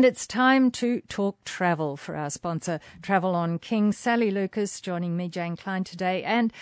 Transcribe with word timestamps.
And 0.00 0.06
it's 0.06 0.26
time 0.26 0.70
to 0.70 1.02
talk 1.10 1.44
travel 1.44 1.94
for 1.94 2.16
our 2.16 2.30
sponsor, 2.30 2.80
Travel 3.02 3.34
on 3.34 3.58
King. 3.58 3.92
Sally 3.92 4.30
Lucas 4.30 4.80
joining 4.80 5.14
me, 5.14 5.28
Jane 5.28 5.56
Klein, 5.56 5.84
today. 5.84 6.22
And 6.22 6.54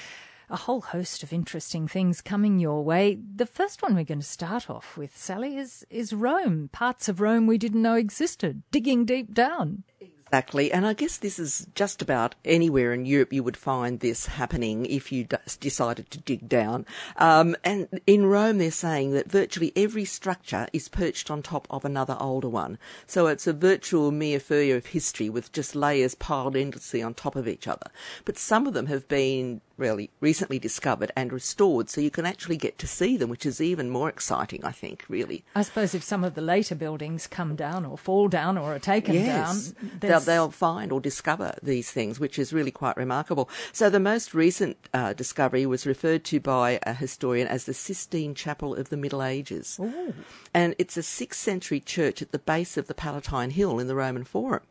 a 0.51 0.57
whole 0.57 0.81
host 0.81 1.23
of 1.23 1.33
interesting 1.33 1.87
things 1.87 2.21
coming 2.21 2.59
your 2.59 2.83
way. 2.83 3.17
The 3.37 3.47
first 3.47 3.81
one 3.81 3.95
we're 3.95 4.03
going 4.03 4.19
to 4.19 4.27
start 4.27 4.69
off 4.69 4.97
with, 4.97 5.17
Sally, 5.17 5.57
is, 5.57 5.87
is 5.89 6.13
Rome. 6.13 6.69
Parts 6.73 7.09
of 7.09 7.21
Rome 7.21 7.47
we 7.47 7.59
didn't 7.59 7.81
know 7.81 7.95
existed, 7.95 8.65
digging 8.73 9.05
deep 9.05 9.33
down. 9.33 9.85
Exactly, 10.31 10.71
and 10.71 10.87
I 10.87 10.93
guess 10.93 11.17
this 11.17 11.39
is 11.39 11.67
just 11.75 12.03
about 12.03 12.35
anywhere 12.45 12.93
in 12.93 13.07
Europe 13.07 13.33
you 13.33 13.43
would 13.43 13.57
find 13.57 14.01
this 14.01 14.27
happening 14.27 14.85
if 14.85 15.11
you 15.11 15.25
d- 15.25 15.37
decided 15.59 16.11
to 16.11 16.19
dig 16.19 16.51
down. 16.51 16.85
Um, 17.17 17.57
and 17.65 17.89
in 18.07 18.27
Rome, 18.27 18.59
they're 18.59 18.71
saying 18.71 19.13
that 19.13 19.31
virtually 19.31 19.73
every 19.75 20.05
structure 20.05 20.69
is 20.71 20.91
perched 20.91 21.31
on 21.31 21.43
top 21.43 21.67
of 21.71 21.83
another 21.83 22.15
older 22.21 22.49
one. 22.49 22.79
So 23.07 23.27
it's 23.27 23.47
a 23.47 23.55
virtual 23.55 24.13
millefeuille 24.13 24.77
of 24.77 24.87
history 24.87 25.31
with 25.31 25.51
just 25.51 25.75
layers 25.75 26.15
piled 26.15 26.57
endlessly 26.57 27.03
on 27.03 27.15
top 27.15 27.35
of 27.35 27.49
each 27.49 27.67
other. 27.67 27.87
But 28.27 28.37
some 28.37 28.67
of 28.67 28.75
them 28.75 28.87
have 28.87 29.09
been 29.09 29.63
really 29.79 30.11
recently 30.21 30.59
discovered 30.59 31.13
and 31.17 31.33
restored, 31.33 31.89
so 31.89 32.01
you 32.01 32.11
can 32.11 32.27
actually 32.27 32.57
get 32.57 32.79
to 32.79 32.87
see 32.87 33.17
them, 33.17 33.31
which 33.31 33.47
is 33.47 33.61
even 33.61 33.91
more 33.91 34.09
exciting, 34.09 34.65
I 34.65 34.73
think, 34.73 35.05
really. 35.09 35.45
I 35.55 35.63
suppose 35.63 35.95
if 35.95 36.03
some 36.03 36.25
of 36.25 36.35
the 36.35 36.41
later 36.41 36.75
buildings 36.75 37.27
come 37.27 37.57
down 37.57 37.85
or 37.85 37.97
fall 37.97 38.29
down 38.29 38.59
or 38.59 38.75
are 38.75 38.79
taken 38.79 39.15
yes, 39.15 39.69
down, 39.69 39.91
they'll, 40.01 40.21
they'll, 40.21 40.51
find 40.51 40.91
or 40.91 41.01
discover 41.01 41.55
these 41.63 41.91
things, 41.91 42.19
which 42.19 42.39
is 42.39 42.53
really 42.53 42.71
quite 42.71 42.97
remarkable. 42.97 43.49
So 43.73 43.91
the 43.91 44.01
most 44.01 44.35
recent 44.35 44.77
uh, 44.93 45.13
discovery 45.13 45.67
was 45.67 45.87
referred 45.87 46.25
to 46.25 46.41
by 46.41 46.81
a 46.83 46.95
historian 46.95 47.47
as 47.47 47.65
the 47.65 47.75
Sistine 47.75 48.35
Chapel 48.35 48.75
of 48.75 48.89
the 48.89 48.97
Middle 48.97 49.23
Ages. 49.23 49.79
Ooh. 49.81 50.15
And 50.55 50.75
it's 50.79 50.97
a 50.97 51.01
6th 51.01 51.35
century 51.35 51.81
church 51.81 52.23
at 52.23 52.33
the 52.33 52.39
base 52.39 52.77
of 52.77 52.87
the 52.87 52.95
Palatine 52.95 53.51
Hill 53.51 53.79
in 53.79 53.87
the 53.87 53.95
Roman 53.95 54.25
Forum. 54.25 54.63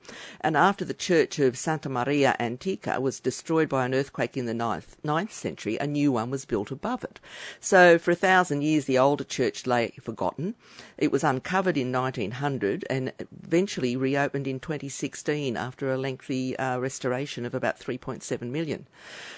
And 0.41 0.57
after 0.57 0.83
the 0.83 0.93
church 0.93 1.39
of 1.39 1.57
Santa 1.57 1.89
Maria 1.89 2.35
Antiqua 2.39 2.99
was 2.99 3.19
destroyed 3.19 3.69
by 3.69 3.85
an 3.85 3.93
earthquake 3.93 4.35
in 4.35 4.45
the 4.45 4.53
9th, 4.53 4.96
9th 5.03 5.31
century, 5.31 5.77
a 5.77 5.87
new 5.87 6.11
one 6.11 6.29
was 6.29 6.45
built 6.45 6.71
above 6.71 7.03
it. 7.03 7.19
So 7.59 7.97
for 7.97 8.11
a 8.11 8.15
thousand 8.15 8.63
years, 8.63 8.85
the 8.85 8.97
older 8.97 9.23
church 9.23 9.65
lay 9.65 9.93
forgotten. 10.01 10.55
It 10.97 11.11
was 11.11 11.23
uncovered 11.23 11.77
in 11.77 11.91
1900 11.91 12.85
and 12.89 13.13
eventually 13.19 13.95
reopened 13.95 14.47
in 14.47 14.59
2016 14.59 15.55
after 15.55 15.91
a 15.91 15.97
lengthy 15.97 16.57
uh, 16.57 16.77
restoration 16.79 17.45
of 17.45 17.53
about 17.53 17.79
3.7 17.79 18.41
million. 18.49 18.87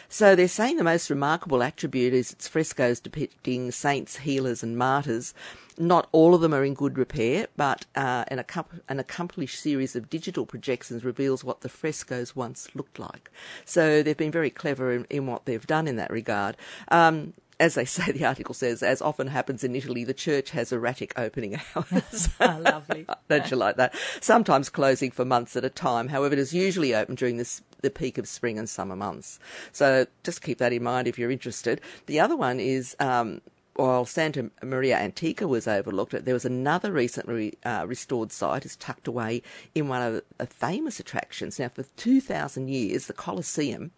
So 0.08 0.36
they're 0.36 0.48
saying 0.48 0.78
the 0.78 0.84
most 0.84 1.10
remarkable 1.10 1.62
attribute 1.62 2.14
is 2.14 2.32
its 2.32 2.48
frescoes 2.48 3.00
depicting 3.00 3.72
saints, 3.72 4.18
healers, 4.18 4.64
and 4.64 4.78
martyrs. 4.78 5.34
Not 5.80 6.10
all 6.12 6.36
of 6.36 6.42
them 6.42 6.54
are 6.54 6.64
in 6.64 6.74
good 6.74 6.98
repair, 6.98 7.48
but 7.56 7.86
uh, 7.96 8.26
an, 8.28 8.44
an, 8.90 9.00
accomplished 9.00 9.60
series 9.60 9.96
of 9.96 10.10
digital 10.10 10.46
projections 10.46 11.06
reveals 11.06 11.44
what 11.44 11.62
the 11.62 11.70
frescoes 11.70 12.36
once 12.36 12.68
looked 12.76 13.00
like. 13.00 13.32
So 13.64 14.04
they've 14.04 14.18
been 14.18 14.32
very 14.32 14.50
clever 14.50 14.92
in, 14.92 15.06
in 15.10 15.26
what 15.26 15.46
they've 15.46 15.66
done 15.66 15.88
in 15.88 15.96
that 15.96 16.12
regard. 16.12 16.58
Um, 16.90 17.34
as 17.60 17.76
they 17.76 17.86
say, 17.86 18.12
the 18.12 18.26
article 18.26 18.54
says, 18.54 18.82
as 18.82 19.02
often 19.02 19.28
happens 19.28 19.64
in 19.64 19.76
Italy, 19.76 20.04
the 20.04 20.14
church 20.14 20.52
has 20.52 20.72
erratic 20.72 21.18
opening 21.18 21.60
hours. 21.76 22.30
oh, 22.40 22.60
lovely. 22.62 23.06
Don't 23.28 23.52
you 23.52 23.58
like 23.58 23.76
that? 23.78 23.96
Sometimes 24.22 24.70
closing 24.70 25.12
for 25.12 25.26
months 25.26 25.56
at 25.56 25.66
a 25.66 25.70
time. 25.70 26.10
However, 26.10 26.34
it 26.34 26.40
is 26.40 26.54
usually 26.54 26.96
open 26.96 27.16
during 27.16 27.38
this, 27.38 27.62
the 27.82 27.90
peak 27.90 28.18
of 28.18 28.28
spring 28.28 28.58
and 28.58 28.70
summer 28.70 28.96
months. 28.96 29.40
So 29.72 30.08
just 30.24 30.42
keep 30.42 30.58
that 30.60 30.74
in 30.74 30.84
mind 30.84 31.08
if 31.08 31.20
you're 31.20 31.32
interested. 31.32 31.82
The 32.06 32.20
other 32.20 32.36
one 32.36 32.60
is 32.60 32.96
um, 33.00 33.42
while 33.80 34.04
Santa 34.04 34.52
Maria 34.62 34.98
Antiqua 34.98 35.48
was 35.48 35.66
overlooked, 35.66 36.26
there 36.26 36.34
was 36.34 36.44
another 36.44 36.92
recently 36.92 37.58
uh, 37.64 37.86
restored 37.88 38.30
site 38.30 38.66
is 38.66 38.76
tucked 38.76 39.08
away 39.08 39.42
in 39.74 39.88
one 39.88 40.02
of 40.02 40.22
the 40.38 40.46
famous 40.48 41.00
attractions. 41.00 41.58
Now, 41.58 41.70
for 41.70 41.84
2,000 41.84 42.68
years, 42.68 43.08
the 43.08 43.14
Colosseum, 43.14 43.92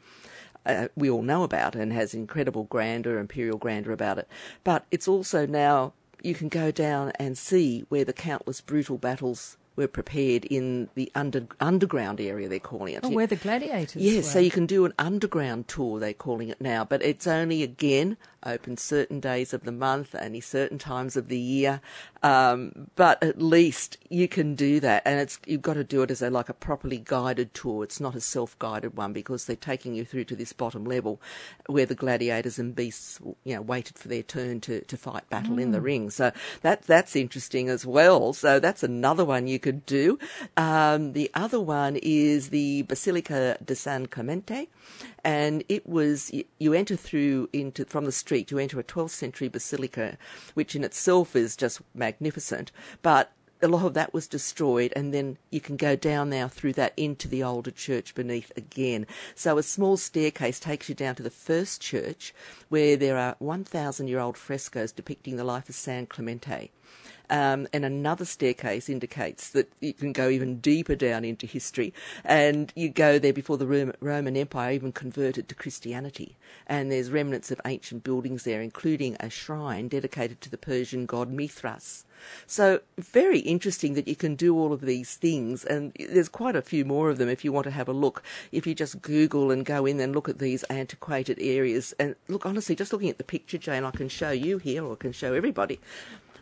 uh, 0.68 0.90
we 0.96 1.10
all 1.10 1.24
know 1.24 1.42
about 1.42 1.74
and 1.74 1.92
has 1.94 2.14
incredible 2.14 2.66
grandeur, 2.66 3.18
imperial 3.18 3.58
grandeur 3.58 3.92
about 3.92 4.20
it. 4.20 4.28
But 4.64 4.86
it's 4.92 5.08
also 5.08 5.48
now, 5.48 5.94
you 6.22 6.36
can 6.36 6.48
go 6.48 6.70
down 6.70 7.12
and 7.16 7.36
see 7.36 7.84
where 7.90 8.06
the 8.06 8.14
countless 8.14 8.62
brutal 8.62 9.00
battles 9.00 9.58
were 9.76 9.88
prepared 9.88 10.46
in 10.46 10.90
the 10.96 11.12
under, 11.16 11.48
underground 11.60 12.20
area, 12.20 12.50
they're 12.50 12.60
calling 12.60 12.94
it. 12.94 13.02
Oh, 13.04 13.10
where 13.10 13.28
the 13.28 13.36
gladiators 13.36 14.02
Yes, 14.02 14.26
were. 14.26 14.32
so 14.32 14.40
you 14.40 14.52
can 14.52 14.66
do 14.66 14.86
an 14.86 14.94
underground 15.00 15.68
tour, 15.68 16.00
they're 16.00 16.14
calling 16.14 16.50
it 16.50 16.60
now, 16.60 16.84
but 16.84 17.02
it's 17.02 17.26
only, 17.26 17.64
again, 17.64 18.18
open 18.46 18.76
certain 18.78 19.20
days 19.20 19.54
of 19.54 19.64
the 19.64 19.72
month, 19.72 20.14
only 20.20 20.42
certain 20.42 20.78
times 20.78 21.16
of 21.16 21.30
the 21.30 21.40
year. 21.40 21.80
Um, 22.24 22.90
but 22.96 23.22
at 23.24 23.42
least 23.42 23.98
you 24.10 24.28
can 24.28 24.54
do 24.54 24.80
that, 24.80 25.02
and 25.06 25.20
it's 25.20 25.40
you've 25.48 25.64
got 25.64 25.74
to 25.74 25.84
do 25.84 26.04
it 26.04 26.12
as 26.12 26.22
a 26.22 26.30
like 26.30 26.50
a 26.50 26.54
properly 26.54 27.02
guided 27.04 27.54
tour. 27.54 27.84
It's 27.84 28.00
not 28.00 28.14
a 28.14 28.22
self-guided 28.22 28.96
one 28.96 29.12
because 29.12 29.46
they're 29.46 29.56
taking 29.56 29.96
you 29.96 30.06
through 30.06 30.26
to 30.26 30.36
this 30.36 30.54
bottom 30.54 30.86
level, 30.86 31.20
where 31.66 31.88
the 31.88 31.96
gladiators 31.96 32.60
and 32.60 32.76
beasts, 32.76 33.20
you 33.44 33.56
know, 33.56 33.62
waited 33.62 33.98
for 33.98 34.08
their 34.08 34.22
turn 34.22 34.62
to, 34.62 34.82
to 34.82 34.98
fight 34.98 35.28
battle 35.30 35.56
mm. 35.56 35.62
in 35.62 35.72
the 35.72 35.80
mm. 35.80 35.84
ring. 35.84 36.10
So 36.12 36.32
that 36.62 36.84
that's 36.84 37.16
interesting 37.16 37.70
as 37.70 37.86
well. 37.88 38.34
So 38.34 38.60
that's 38.60 38.84
another 38.84 39.26
one 39.26 39.48
you 39.48 39.58
could 39.58 39.86
do. 39.88 40.20
Um, 40.58 41.14
the 41.14 41.32
other 41.34 41.60
one 41.60 41.98
is 42.04 42.50
the 42.50 42.84
Basilica 42.84 43.58
de 43.66 43.76
San 43.76 44.06
Clemente, 44.06 44.70
and 45.24 45.64
it 45.70 45.88
was 45.88 46.32
you 46.60 46.74
enter 46.74 46.96
through 46.96 47.50
into 47.52 47.86
from 47.86 48.06
the 48.06 48.12
street 48.12 48.52
you 48.52 48.58
enter 48.58 48.80
a 48.80 48.84
12th 48.84 49.12
century 49.12 49.48
basilica 49.48 50.18
which 50.54 50.76
in 50.76 50.84
itself 50.84 51.36
is 51.36 51.56
just 51.56 51.82
magnificent 51.94 52.11
but 53.02 53.32
a 53.64 53.68
lot 53.68 53.86
of 53.86 53.94
that 53.94 54.14
was 54.14 54.28
destroyed, 54.28 54.92
and 54.96 55.14
then 55.14 55.38
you 55.52 55.62
can 55.62 55.78
go 55.78 55.96
down 55.96 56.30
now 56.30 56.48
through 56.48 56.74
that 56.74 56.94
into 56.98 57.28
the 57.28 57.44
older 57.44 57.72
church 57.72 58.16
beneath 58.16 58.52
again. 58.58 59.06
So 59.36 59.58
a 59.58 59.64
small 59.64 59.98
staircase 59.98 60.60
takes 60.60 60.90
you 60.90 60.96
down 60.96 61.16
to 61.16 61.24
the 61.24 61.30
first 61.30 61.80
church, 61.82 62.34
where 62.70 62.98
there 62.98 63.18
are 63.18 63.36
1,000 63.40 64.08
year 64.08 64.20
old 64.20 64.38
frescoes 64.38 64.92
depicting 64.92 65.36
the 65.36 65.44
life 65.44 65.70
of 65.70 65.76
San 65.76 66.08
Clemente. 66.08 66.72
Um, 67.32 67.66
and 67.72 67.86
another 67.86 68.26
staircase 68.26 68.90
indicates 68.90 69.50
that 69.52 69.72
you 69.80 69.94
can 69.94 70.12
go 70.12 70.28
even 70.28 70.60
deeper 70.60 70.96
down 70.96 71.24
into 71.24 71.48
history. 71.48 71.94
And 72.26 72.74
you 72.76 72.90
go 72.90 73.18
there 73.18 73.32
before 73.32 73.58
the 73.58 73.96
Roman 74.02 74.36
Empire 74.36 74.74
even 74.74 74.92
converted 74.92 75.48
to 75.48 75.56
Christianity. 75.56 76.36
And 76.68 76.92
there's 76.92 77.10
remnants 77.10 77.50
of 77.50 77.62
ancient 77.66 78.04
buildings 78.04 78.44
there, 78.44 78.62
including 78.62 79.16
a 79.20 79.30
shrine 79.30 79.88
dedicated 79.88 80.42
to 80.42 80.50
the 80.50 80.58
Persian 80.58 81.06
god 81.06 81.32
Mithras. 81.32 82.04
So 82.46 82.82
very 83.00 83.40
interesting 83.40 83.94
that 83.94 84.08
you 84.08 84.16
can 84.16 84.36
do 84.36 84.56
all 84.58 84.74
of 84.74 84.82
these 84.82 85.16
things, 85.16 85.64
and 85.64 85.92
there's 85.98 86.30
quite 86.30 86.56
a 86.56 86.62
few 86.62 86.86
more 86.86 87.10
of 87.10 87.18
them 87.18 87.30
if 87.30 87.44
you 87.44 87.52
want 87.52 87.64
to 87.64 87.72
have 87.72 87.88
a 87.88 87.94
look. 87.94 88.22
If 88.52 88.68
you 88.68 88.76
just 88.76 89.02
Google 89.02 89.52
and 89.52 89.66
go 89.66 89.86
in 89.86 90.00
and 90.00 90.14
look 90.14 90.30
at 90.30 90.38
these 90.40 90.64
antiquated 90.64 91.40
areas, 91.40 91.94
and 91.98 92.16
look 92.28 92.46
honestly, 92.46 92.76
just 92.76 92.94
looking 92.94 93.10
at 93.10 93.18
the 93.18 93.24
picture, 93.24 93.58
Jane, 93.58 93.86
I 93.86 93.92
can 93.92 94.10
show 94.10 94.32
you 94.32 94.58
here, 94.58 94.86
or 94.86 94.94
I 94.94 94.98
can 94.98 95.14
show 95.14 95.34
everybody. 95.34 95.80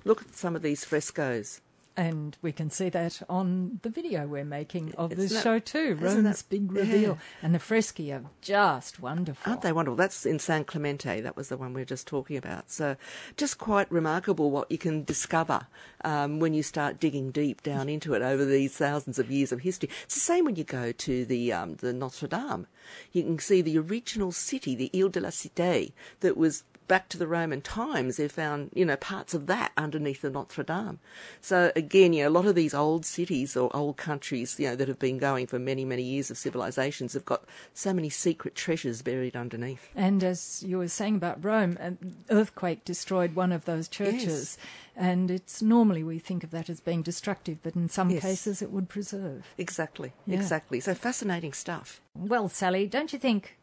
Look 0.03 0.21
at 0.21 0.35
some 0.35 0.55
of 0.55 0.61
these 0.61 0.85
frescoes. 0.85 1.61
And 1.99 2.37
we 2.41 2.53
can 2.53 2.69
see 2.69 2.87
that 2.89 3.21
on 3.27 3.81
the 3.81 3.89
video 3.89 4.25
we're 4.25 4.45
making 4.45 4.93
of 4.95 5.09
this 5.09 5.33
that, 5.33 5.43
show 5.43 5.59
too. 5.59 5.95
Rome's 5.95 6.43
big 6.43 6.71
reveal. 6.71 7.01
Yeah. 7.01 7.15
And 7.43 7.53
the 7.53 7.59
freschi 7.59 8.13
are 8.13 8.23
just 8.39 9.01
wonderful. 9.01 9.51
Aren't 9.51 9.63
they 9.63 9.73
wonderful? 9.73 9.97
That's 9.97 10.25
in 10.25 10.39
San 10.39 10.63
Clemente. 10.63 11.19
That 11.19 11.35
was 11.35 11.49
the 11.49 11.57
one 11.57 11.73
we 11.73 11.81
were 11.81 11.85
just 11.85 12.07
talking 12.07 12.37
about. 12.37 12.71
So 12.71 12.95
just 13.35 13.57
quite 13.57 13.91
remarkable 13.91 14.49
what 14.49 14.71
you 14.71 14.77
can 14.77 15.03
discover 15.03 15.67
um, 16.05 16.39
when 16.39 16.53
you 16.53 16.63
start 16.63 17.01
digging 17.01 17.31
deep 17.31 17.63
down 17.63 17.89
into 17.89 18.13
it 18.13 18.21
over 18.21 18.45
these 18.45 18.77
thousands 18.77 19.19
of 19.19 19.29
years 19.29 19.51
of 19.51 19.59
history. 19.59 19.89
It's 20.03 20.15
the 20.15 20.21
same 20.21 20.45
when 20.45 20.55
you 20.55 20.63
go 20.63 20.93
to 20.93 21.25
the, 21.25 21.51
um, 21.51 21.75
the 21.75 21.91
Notre 21.91 22.27
Dame. 22.27 22.67
You 23.11 23.23
can 23.23 23.39
see 23.39 23.61
the 23.61 23.77
original 23.77 24.31
city, 24.31 24.73
the 24.73 24.89
Ile 24.97 25.09
de 25.09 25.19
la 25.19 25.29
Cité, 25.29 25.91
that 26.21 26.37
was 26.37 26.63
back 26.89 27.07
to 27.09 27.17
the 27.17 27.27
Roman 27.27 27.61
times, 27.61 28.17
they 28.17 28.27
found, 28.27 28.71
you 28.73 28.83
know, 28.83 28.97
parts 28.97 29.33
of 29.33 29.47
that 29.47 29.71
underneath 29.77 30.21
the 30.21 30.29
Notre 30.29 30.63
Dame. 30.63 30.99
So 31.39 31.71
again, 31.77 32.11
you 32.11 32.23
know, 32.23 32.29
a 32.29 32.31
lot 32.31 32.45
of 32.45 32.55
these 32.55 32.73
old 32.73 33.05
cities 33.05 33.55
or 33.55 33.73
old 33.73 33.95
countries, 33.95 34.59
you 34.59 34.67
know, 34.67 34.75
that 34.75 34.89
have 34.89 34.99
been 34.99 35.19
going 35.19 35.47
for 35.47 35.57
many, 35.57 35.85
many 35.85 36.03
years 36.03 36.29
of 36.29 36.37
civilizations 36.37 37.13
have 37.13 37.23
got 37.23 37.45
so 37.73 37.93
many 37.93 38.09
secret 38.09 38.55
treasures 38.55 39.01
buried 39.01 39.37
underneath. 39.37 39.87
And 39.95 40.21
as 40.21 40.63
you 40.63 40.79
were 40.79 40.89
saying 40.89 41.15
about 41.15 41.45
Rome, 41.45 41.77
an 41.79 42.17
earthquake 42.29 42.83
destroyed 42.83 43.35
one 43.35 43.53
of 43.53 43.63
those 43.63 43.87
churches. 43.87 44.57
Yes. 44.57 44.57
And 44.95 45.31
it's 45.31 45.61
normally 45.61 46.03
we 46.03 46.19
think 46.19 46.43
of 46.43 46.51
that 46.51 46.69
as 46.69 46.81
being 46.81 47.03
destructive, 47.03 47.63
but 47.63 47.75
in 47.75 47.87
some 47.87 48.09
yes. 48.09 48.21
cases 48.21 48.61
it 48.61 48.71
would 48.71 48.89
preserve. 48.89 49.47
Exactly, 49.57 50.11
yeah. 50.25 50.35
exactly. 50.35 50.81
So 50.81 50.93
fascinating 50.93 51.53
stuff. 51.53 52.01
Well, 52.13 52.49
Sally, 52.49 52.85
don't 52.87 53.13
you 53.13 53.19
think 53.19 53.58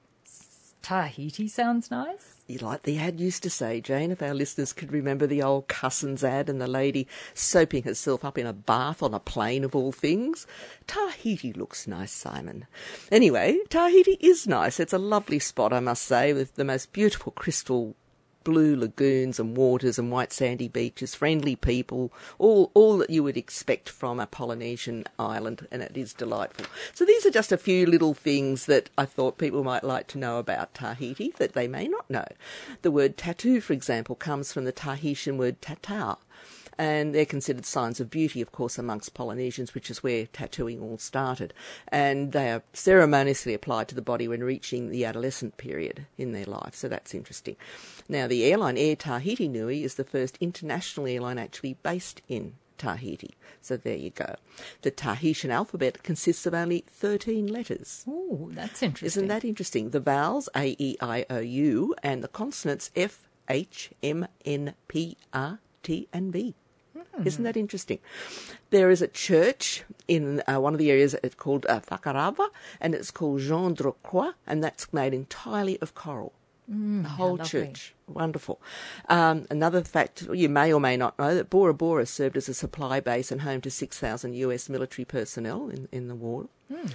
Tahiti 0.82 1.48
sounds 1.48 1.90
nice. 1.90 2.44
You 2.46 2.58
like 2.58 2.82
the 2.82 2.98
ad 2.98 3.18
used 3.18 3.42
to 3.42 3.50
say, 3.50 3.80
Jane, 3.80 4.12
if 4.12 4.22
our 4.22 4.34
listeners 4.34 4.72
could 4.72 4.92
remember 4.92 5.26
the 5.26 5.42
old 5.42 5.66
Cussons 5.66 6.22
ad 6.22 6.48
and 6.48 6.60
the 6.60 6.68
lady 6.68 7.08
soaping 7.34 7.82
herself 7.82 8.24
up 8.24 8.38
in 8.38 8.46
a 8.46 8.52
bath 8.52 9.02
on 9.02 9.12
a 9.12 9.18
plane 9.18 9.64
of 9.64 9.74
all 9.74 9.90
things. 9.90 10.46
Tahiti 10.86 11.52
looks 11.52 11.88
nice, 11.88 12.12
Simon. 12.12 12.66
Anyway, 13.10 13.58
Tahiti 13.68 14.16
is 14.20 14.46
nice. 14.46 14.78
It's 14.78 14.92
a 14.92 14.98
lovely 14.98 15.40
spot, 15.40 15.72
I 15.72 15.80
must 15.80 16.04
say, 16.04 16.32
with 16.32 16.54
the 16.54 16.64
most 16.64 16.92
beautiful 16.92 17.32
crystal 17.32 17.96
blue 18.46 18.76
lagoons 18.76 19.40
and 19.40 19.56
waters 19.56 19.98
and 19.98 20.12
white 20.12 20.32
sandy 20.32 20.68
beaches, 20.68 21.16
friendly 21.16 21.56
people, 21.56 22.12
all, 22.38 22.70
all 22.74 22.96
that 22.98 23.10
you 23.10 23.20
would 23.24 23.36
expect 23.36 23.88
from 23.88 24.20
a 24.20 24.26
Polynesian 24.26 25.02
island, 25.18 25.66
and 25.72 25.82
it 25.82 25.96
is 25.96 26.12
delightful. 26.12 26.64
So 26.94 27.04
these 27.04 27.26
are 27.26 27.30
just 27.32 27.50
a 27.50 27.58
few 27.58 27.86
little 27.86 28.14
things 28.14 28.66
that 28.66 28.88
I 28.96 29.04
thought 29.04 29.36
people 29.36 29.64
might 29.64 29.82
like 29.82 30.06
to 30.08 30.18
know 30.18 30.38
about 30.38 30.74
Tahiti 30.74 31.34
that 31.38 31.54
they 31.54 31.66
may 31.66 31.88
not 31.88 32.08
know. 32.08 32.26
The 32.82 32.92
word 32.92 33.16
tattoo, 33.16 33.60
for 33.60 33.72
example, 33.72 34.14
comes 34.14 34.52
from 34.52 34.64
the 34.64 34.70
Tahitian 34.70 35.38
word 35.38 35.60
tatau, 35.60 36.18
and 36.78 37.14
they're 37.14 37.24
considered 37.24 37.66
signs 37.66 38.00
of 38.00 38.10
beauty, 38.10 38.40
of 38.40 38.52
course, 38.52 38.78
amongst 38.78 39.14
Polynesians, 39.14 39.74
which 39.74 39.90
is 39.90 40.02
where 40.02 40.26
tattooing 40.26 40.80
all 40.80 40.98
started. 40.98 41.54
And 41.88 42.32
they 42.32 42.50
are 42.50 42.62
ceremoniously 42.72 43.54
applied 43.54 43.88
to 43.88 43.94
the 43.94 44.02
body 44.02 44.28
when 44.28 44.42
reaching 44.42 44.90
the 44.90 45.04
adolescent 45.04 45.56
period 45.56 46.06
in 46.18 46.32
their 46.32 46.44
life, 46.44 46.74
so 46.74 46.88
that's 46.88 47.14
interesting. 47.14 47.56
Now, 48.08 48.26
the 48.26 48.44
airline 48.44 48.78
Air 48.78 48.96
Tahiti 48.96 49.48
Nui 49.48 49.84
is 49.84 49.94
the 49.94 50.04
first 50.04 50.36
international 50.40 51.06
airline 51.06 51.38
actually 51.38 51.74
based 51.82 52.22
in 52.28 52.54
Tahiti. 52.78 53.34
So 53.60 53.76
there 53.76 53.96
you 53.96 54.10
go. 54.10 54.36
The 54.82 54.90
Tahitian 54.90 55.50
alphabet 55.50 56.02
consists 56.02 56.46
of 56.46 56.54
only 56.54 56.84
13 56.88 57.46
letters. 57.46 58.04
Oh, 58.06 58.50
that's 58.52 58.82
interesting. 58.82 59.06
Isn't 59.06 59.28
that 59.28 59.44
interesting? 59.44 59.90
The 59.90 60.00
vowels 60.00 60.48
A, 60.54 60.76
E, 60.78 60.96
I, 61.00 61.24
O, 61.30 61.40
U 61.40 61.94
and 62.02 62.22
the 62.22 62.28
consonants 62.28 62.90
F, 62.94 63.28
H, 63.48 63.90
M, 64.02 64.28
N, 64.44 64.74
P, 64.88 65.16
R, 65.32 65.60
T, 65.82 66.08
and 66.12 66.32
V. 67.18 67.26
Isn't 67.28 67.44
that 67.44 67.56
interesting? 67.56 67.98
There 68.70 68.90
is 68.90 69.02
a 69.02 69.08
church 69.08 69.84
in 70.08 70.42
uh, 70.46 70.60
one 70.60 70.72
of 70.74 70.78
the 70.78 70.90
areas 70.90 71.14
it's 71.22 71.34
called 71.34 71.66
uh, 71.68 71.80
Fakarava, 71.80 72.48
and 72.80 72.94
it's 72.94 73.10
called 73.10 73.40
Jean 73.40 73.74
Croix, 74.02 74.32
and 74.46 74.62
that's 74.62 74.92
made 74.92 75.14
entirely 75.14 75.78
of 75.80 75.94
coral. 75.94 76.32
Mm, 76.70 77.04
the 77.04 77.08
whole 77.10 77.36
lovely. 77.36 77.46
church. 77.46 77.94
Wonderful. 78.08 78.60
Um, 79.08 79.46
another 79.50 79.82
fact 79.84 80.26
you 80.32 80.48
may 80.48 80.72
or 80.72 80.80
may 80.80 80.96
not 80.96 81.18
know 81.18 81.34
that 81.34 81.48
Bora 81.48 81.74
Bora 81.74 82.06
served 82.06 82.36
as 82.36 82.48
a 82.48 82.54
supply 82.54 82.98
base 82.98 83.30
and 83.30 83.42
home 83.42 83.60
to 83.60 83.70
6,000 83.70 84.34
US 84.34 84.68
military 84.68 85.04
personnel 85.04 85.68
in, 85.68 85.88
in 85.92 86.08
the 86.08 86.14
war. 86.16 86.48
Hmm. 86.72 86.88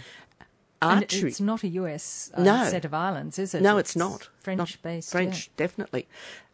And 0.82 1.04
it's 1.04 1.40
not 1.40 1.64
a 1.64 1.68
US 1.68 2.32
uh, 2.34 2.42
No. 2.44 2.68
set 2.68 2.86
of 2.86 2.94
islands, 2.94 3.38
is 3.38 3.54
it? 3.54 3.62
No, 3.62 3.78
it's 3.78 3.96
not. 3.96 4.30
French 4.40 4.58
Not 4.58 4.78
based. 4.82 5.12
French, 5.12 5.52
definitely. 5.56 6.08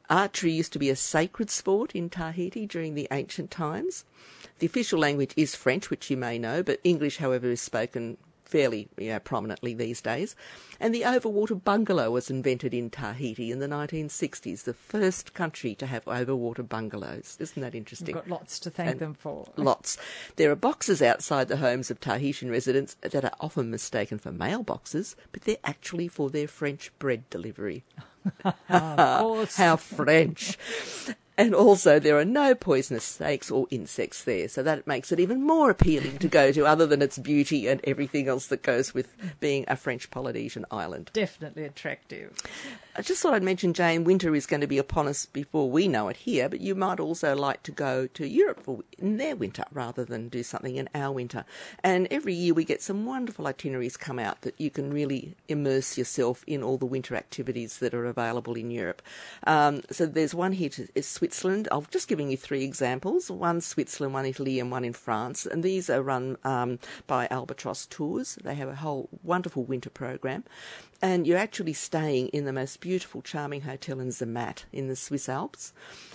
Archery 0.09 0.51
used 0.51 0.74
to 0.74 0.80
be 0.80 0.89
a 0.89 0.95
sacred 0.95 1.50
sport 1.50 1.92
in 1.94 2.09
Tahiti 2.09 2.65
during 2.65 2.95
the 2.95 3.07
ancient 3.12 3.51
times. 3.51 4.06
The 4.59 4.65
official 4.65 5.00
language 5.00 5.33
is 5.36 5.56
French, 5.56 5.89
which 5.89 6.09
you 6.09 6.18
may 6.18 6.39
know, 6.39 6.63
but 6.63 6.80
English, 6.83 7.18
however, 7.18 7.48
is 7.50 7.62
spoken 7.62 8.18
fairly 8.48 8.88
you 8.98 9.09
know, 9.09 9.19
prominently 9.19 9.74
these 9.74 10.01
days. 10.01 10.36
And 10.80 10.94
the 10.95 11.01
overwater 11.01 11.62
bungalow 11.62 12.12
was 12.12 12.30
invented 12.30 12.74
in 12.74 12.89
Tahiti 12.89 13.51
in 13.51 13.59
the 13.59 13.68
1960s, 13.68 14.63
the 14.63 14.74
first 14.74 15.33
country 15.33 15.75
to 15.75 15.86
have 15.86 16.06
overwater 16.06 16.68
bungalows. 16.68 17.38
Isn't 17.39 17.62
that 17.62 17.74
We've 17.74 17.81
interesting? 17.81 18.15
got 18.15 18.30
lots 18.30 18.59
to 18.62 18.69
thank 18.69 18.92
And 18.92 19.00
them 19.00 19.13
for. 19.13 19.48
Lots. 19.57 19.98
There 20.38 20.51
are 20.51 20.56
boxes 20.56 21.01
outside 21.01 21.48
the 21.48 21.57
homes 21.57 21.92
of 21.92 22.00
Tahitian 22.00 22.50
residents 22.50 22.95
that 23.01 23.25
are 23.25 23.33
often 23.39 23.69
mistaken 23.69 24.18
for 24.18 24.31
mailboxes, 24.31 25.15
but 25.31 25.42
they're 25.42 25.57
actually 25.63 26.07
for 26.07 26.30
their 26.30 26.48
French 26.48 26.92
bread 27.00 27.30
delivery. 27.30 27.83
How 28.68 29.75
French. 29.77 30.57
And 31.38 31.54
also, 31.54 32.00
there 32.00 32.18
are 32.18 32.25
no 32.25 32.56
poisonous 32.56 33.04
snakes 33.04 33.51
or 33.51 33.68
insects 33.69 34.24
there, 34.24 34.48
so 34.48 34.63
that 34.63 34.88
makes 34.88 35.12
it 35.12 35.19
even 35.19 35.44
more 35.44 35.69
appealing 35.69 36.18
to 36.18 36.28
go 36.28 36.51
to, 36.51 36.66
other 36.66 36.88
than 36.88 37.01
its 37.01 37.19
beauty 37.19 37.68
and 37.68 37.80
everything 37.84 38.28
else 38.28 38.48
that 38.48 38.63
goes 38.63 38.94
with 38.94 39.13
being 39.39 39.63
a 39.68 39.75
French 39.75 40.10
Polynesian 40.10 40.66
island. 40.72 41.12
Definitely 41.13 41.63
attractive. 41.63 42.36
I 42.95 43.04
just 43.04 43.22
thought 43.22 43.36
I'd 43.36 43.44
mention, 43.44 43.74
Jane, 43.74 44.04
winter 44.04 44.34
is 44.34 44.48
going 44.48 44.62
to 44.62 44.68
be 44.68 44.80
upon 44.80 45.07
us 45.07 45.28
before 45.28 45.69
we 45.69 45.88
know 45.88 46.07
it 46.07 46.18
here, 46.18 46.50
but 46.50 46.62
you 46.62 46.74
might 46.74 47.00
also 47.00 47.36
like 47.36 47.62
to 47.63 47.72
go 47.72 48.07
to 48.07 48.28
Europe 48.28 48.63
for, 48.63 48.80
in 48.98 49.18
their 49.18 49.36
winter 49.36 49.66
rather 49.72 50.04
than 50.04 50.30
do 50.30 50.42
something 50.42 50.75
in 50.75 50.90
our 50.95 51.12
winter. 51.12 51.45
And 51.83 52.07
every 52.10 52.33
year 52.33 52.56
we 52.56 52.63
get 52.63 52.81
some 52.81 53.06
wonderful 53.06 53.45
itineraries 53.45 53.98
come 53.98 54.18
out 54.18 54.42
that 54.42 54.60
you 54.60 54.72
can 54.72 54.92
really 54.92 55.36
immerse 55.48 55.95
yourself 55.95 56.44
in 56.48 56.63
all 56.63 56.80
the 56.80 56.88
winter 56.88 57.16
activities 57.16 57.78
that 57.78 57.94
are 57.94 58.06
available 58.06 58.56
in 58.56 58.72
Europe. 58.72 59.04
Um, 59.45 59.83
so 59.92 60.07
there's 60.07 60.33
one 60.33 60.54
here 60.54 60.69
to 60.69 60.88
is 60.95 61.07
Switzerland. 61.27 61.68
I've 61.74 61.89
just 61.91 62.07
giving 62.07 62.31
you 62.31 62.38
three 62.38 62.63
examples: 62.63 63.29
one 63.29 63.59
Switzerland, 63.59 64.13
one 64.13 64.25
Italy, 64.25 64.62
and 64.62 64.71
one 64.71 64.85
in 64.85 64.94
France. 64.94 65.45
And 65.45 65.62
these 65.62 65.89
are 65.89 66.01
run 66.01 66.38
um, 66.45 66.79
by 67.06 67.27
Albatross 67.29 67.85
Tours. 67.85 68.38
They 68.44 68.56
have 68.56 68.69
a 68.69 68.75
whole 68.75 69.09
wonderful 69.24 69.65
winter 69.65 69.89
program 69.89 70.45
and 71.01 71.27
you're 71.27 71.38
actually 71.38 71.73
staying 71.73 72.29
in 72.29 72.45
the 72.45 72.53
most 72.53 72.79
beautiful, 72.79 73.21
charming 73.21 73.61
hotel 73.61 73.99
in 73.99 74.11
Zermatt 74.11 74.65
in 74.73 74.88
the 74.88 74.95
Swiss 74.95 75.29
Alps. 75.29 75.73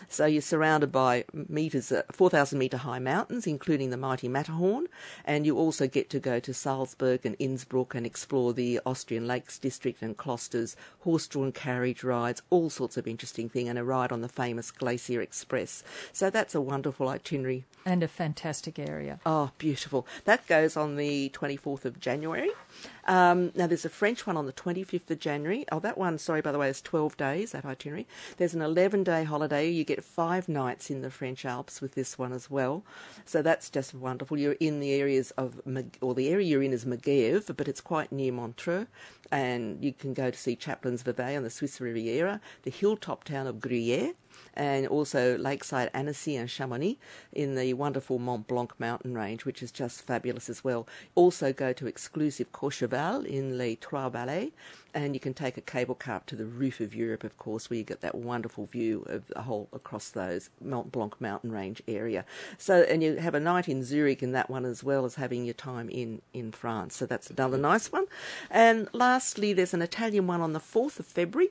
So 0.08 0.26
you're 0.26 0.43
surrounded 0.43 0.90
by 0.90 1.25
meters, 1.32 1.93
uh, 1.93 2.02
4,000 2.11 2.58
metre 2.58 2.76
high 2.79 2.99
mountains, 2.99 3.46
including 3.46 3.90
the 3.90 3.96
mighty 3.96 4.29
Matterhorn, 4.29 4.88
and 5.25 5.46
you 5.46 5.56
also 5.56 5.87
get 5.87 6.11
to 6.11 6.20
go 6.20 6.40
to 6.40 6.52
Salzburg 6.52 7.25
and 7.25 7.37
Innsbruck 7.38 7.94
and 7.94 8.05
explore 8.05 8.52
the 8.52 8.81
Austrian 8.84 9.26
Lakes 9.26 9.58
District 9.58 10.02
and 10.02 10.17
Klosters, 10.17 10.75
horse-drawn 11.00 11.52
carriage 11.52 12.05
rides, 12.05 12.43
all 12.50 12.69
sorts 12.69 12.96
of 12.96 13.06
interesting 13.06 13.49
thing, 13.49 13.69
and 13.69 13.79
a 13.79 13.84
ride 13.84 14.12
on 14.12 14.20
the 14.20 14.29
famous 14.29 14.70
Glacier 14.70 15.20
Express. 15.20 15.82
So 16.12 16.29
that's 16.29 16.55
a 16.55 16.61
wonderful 16.61 17.08
itinerary. 17.08 17.64
And 17.84 18.02
a 18.02 18.08
fantastic 18.08 18.79
area. 18.79 19.20
Oh, 19.25 19.50
beautiful. 19.58 20.06
That 20.25 20.46
goes 20.46 20.76
on 20.76 20.96
the 20.96 21.31
24th 21.31 21.84
of 21.84 22.00
January. 22.00 22.50
Um, 23.05 23.53
now, 23.55 23.67
there's 23.67 23.85
a 23.85 23.89
French 23.91 24.27
one 24.27 24.37
on 24.37 24.47
the 24.47 24.53
25th 24.53 25.11
of 25.11 25.19
January. 25.19 25.65
Oh, 25.73 25.81
that 25.81 25.99
one, 25.99 26.19
sorry, 26.19 26.41
by 26.41 26.53
the 26.53 26.59
way, 26.59 26.69
is 26.69 26.81
12 26.81 27.17
days, 27.17 27.53
that 27.53 27.65
itinerary. 27.65 28.07
There's 28.37 28.55
an 28.55 28.63
11 28.63 29.05
day 29.05 29.25
holiday. 29.25 29.69
You 29.69 29.85
get 29.85 30.05
five 30.05 30.49
nights 30.49 30.91
in 30.91 31.03
the 31.03 31.11
French 31.11 31.45
Alps 31.45 31.81
with 31.81 31.95
this 31.95 32.19
one 32.19 32.33
as 32.33 32.51
well. 32.51 32.85
So 33.25 33.43
that's 33.43 33.71
just 33.71 33.95
wonderful. 33.95 34.39
You're 34.39 34.57
in 34.61 34.81
the 34.81 34.93
areas 34.93 35.31
of, 35.33 35.61
or 36.01 36.15
the 36.15 36.29
area 36.29 36.47
you're 36.47 36.63
in 36.63 36.73
is 36.73 36.85
Megève, 36.85 37.57
but 37.57 37.69
it's 37.69 37.81
quite 37.81 38.13
near 38.13 38.33
Montreux. 38.33 38.87
And 39.31 39.83
you 39.83 39.93
can 39.93 40.15
go 40.15 40.31
to 40.31 40.39
see 40.39 40.57
Chaplin's 40.57 41.03
Vevey 41.03 41.37
on 41.37 41.43
the 41.43 41.51
Swiss 41.51 41.81
Riviera, 41.81 42.41
the 42.63 42.71
hilltop 42.71 43.25
town 43.25 43.47
of 43.47 43.61
Gruyere, 43.61 44.13
and 44.55 44.87
also 44.87 45.37
Lakeside 45.38 45.90
Annecy 45.94 46.37
and 46.37 46.50
Chamonix 46.50 46.99
in 47.32 47.55
the 47.55 47.75
wonderful 47.75 48.19
Mont 48.19 48.46
Blanc 48.46 48.79
mountain 48.79 49.14
range, 49.14 49.44
which 49.44 49.62
is 49.62 49.73
just 49.73 50.02
fabulous 50.02 50.49
as 50.49 50.62
well. 50.62 50.87
Also 51.14 51.52
go 51.52 51.73
to 51.73 51.87
exclusive 51.87 52.52
Courchevel 52.52 53.25
in 53.25 53.56
Les 53.56 53.76
Trois 53.76 54.11
Vallées, 54.11 54.52
and 54.94 55.14
you 55.14 55.20
can 55.20 55.32
take 55.32 55.56
a 55.56 55.62
cable 55.62 55.94
car 55.94 56.17
up 56.17 56.26
to 56.26 56.37
the 56.37 56.44
roof 56.44 56.81
of 56.81 56.94
Europe, 56.94 57.25
of 57.25 57.37
course, 57.38 57.70
where 57.70 57.79
you 57.79 57.84
get 57.84 58.02
that 58.02 58.14
wonderful 58.14 58.67
view 58.67 59.05
of 59.08 59.26
the 59.29 59.43
whole 59.43 59.69
across 59.73 60.11
those 60.11 60.50
Mont 60.61 60.93
Blanc 60.93 61.19
mountain 61.20 61.50
range 61.50 61.82
area. 61.88 62.25
So, 62.58 62.82
and 62.82 63.02
you 63.02 63.17
have 63.17 63.34
a 63.34 63.40
night 63.40 63.69
in 63.69 63.82
Zurich 63.84 64.23
in 64.23 64.32
that 64.32 64.50
one 64.50 64.64
as 64.64 64.84
well 64.84 65.05
as 65.05 65.14
having 65.14 65.44
your 65.44 65.55
time 65.55 65.88
in, 65.88 66.20
in 66.34 66.52
France. 66.52 66.96
So 66.96 67.06
that's 67.06 67.31
another 67.31 67.58
nice 67.58 67.91
one. 67.91 68.06
And 68.51 68.89
lastly, 68.93 69.53
there's 69.53 69.74
an 69.74 69.82
Italian 69.82 70.27
one 70.27 70.41
on 70.41 70.53
the 70.53 70.60
4th 70.60 70.98
of 70.98 71.06
February 71.06 71.51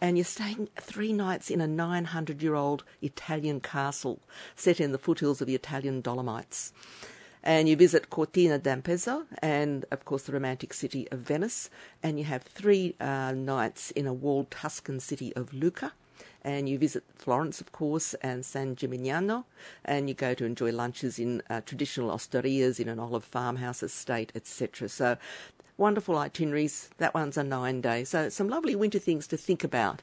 and 0.00 0.16
you're 0.16 0.24
staying 0.24 0.68
three 0.76 1.12
nights 1.12 1.50
in 1.50 1.60
a 1.60 1.66
900 1.66 2.42
year 2.42 2.54
old 2.54 2.84
Italian 3.02 3.60
castle 3.60 4.20
set 4.56 4.80
in 4.80 4.92
the 4.92 4.98
foothills 4.98 5.40
of 5.40 5.46
the 5.46 5.54
Italian 5.54 6.00
Dolomites. 6.00 6.72
And 7.42 7.68
you 7.68 7.76
visit 7.76 8.10
Cortina 8.10 8.58
d'Ampezzo 8.58 9.24
and, 9.40 9.86
of 9.90 10.04
course, 10.04 10.24
the 10.24 10.32
romantic 10.32 10.74
city 10.74 11.08
of 11.10 11.20
Venice. 11.20 11.70
And 12.02 12.18
you 12.18 12.24
have 12.26 12.42
three 12.42 12.94
uh, 13.00 13.32
nights 13.32 13.90
in 13.92 14.06
a 14.06 14.12
walled 14.12 14.50
Tuscan 14.50 15.00
city 15.00 15.34
of 15.34 15.54
Lucca. 15.54 15.92
And 16.42 16.68
you 16.68 16.78
visit 16.78 17.04
Florence, 17.14 17.60
of 17.60 17.72
course, 17.72 18.14
and 18.14 18.44
San 18.44 18.76
Gimignano. 18.76 19.44
And 19.84 20.08
you 20.08 20.14
go 20.14 20.34
to 20.34 20.44
enjoy 20.44 20.70
lunches 20.72 21.18
in 21.18 21.42
uh, 21.48 21.62
traditional 21.62 22.10
osterias 22.10 22.78
in 22.78 22.88
an 22.88 22.98
olive 22.98 23.24
farmhouse 23.24 23.82
estate, 23.82 24.32
etc. 24.34 24.88
So 24.88 25.16
wonderful 25.80 26.16
itineraries. 26.18 26.90
That 26.98 27.14
one's 27.14 27.36
a 27.36 27.42
nine 27.42 27.80
day. 27.80 28.04
So 28.04 28.28
some 28.28 28.48
lovely 28.48 28.76
winter 28.76 28.98
things 28.98 29.26
to 29.28 29.36
think 29.36 29.64
about. 29.64 30.02